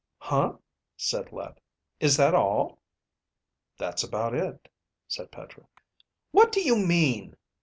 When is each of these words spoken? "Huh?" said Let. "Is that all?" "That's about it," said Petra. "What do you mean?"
"Huh?" 0.17 0.53
said 0.97 1.31
Let. 1.31 1.59
"Is 1.99 2.17
that 2.17 2.33
all?" 2.33 2.79
"That's 3.77 4.01
about 4.01 4.33
it," 4.33 4.67
said 5.07 5.29
Petra. 5.31 5.67
"What 6.31 6.51
do 6.51 6.59
you 6.59 6.75
mean?" 6.75 7.35